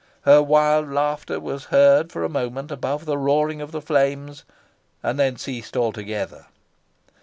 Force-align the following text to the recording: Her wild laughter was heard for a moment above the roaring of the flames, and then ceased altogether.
Her 0.23 0.41
wild 0.41 0.89
laughter 0.89 1.39
was 1.39 1.65
heard 1.65 2.11
for 2.11 2.23
a 2.23 2.27
moment 2.27 2.71
above 2.71 3.05
the 3.05 3.19
roaring 3.19 3.61
of 3.61 3.71
the 3.71 3.83
flames, 3.83 4.43
and 5.03 5.19
then 5.19 5.37
ceased 5.37 5.77
altogether. 5.77 6.47